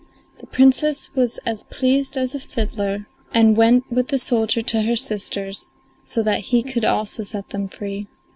[0.39, 3.05] The Princess was as pleased as a fiddler,
[3.35, 5.71] and went with the soldier to her sisters,
[6.03, 8.07] so that he could also set them free.